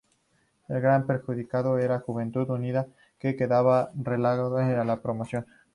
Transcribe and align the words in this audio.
El 0.67 0.81
gran 0.81 1.05
perjudicado 1.05 1.77
era 1.77 1.99
Juventud 1.99 2.49
Unida, 2.49 2.87
que 3.19 3.35
quedaba 3.35 3.91
relegado 3.95 4.57
a 4.57 4.83
la 4.83 4.99
promoción. 4.99 5.45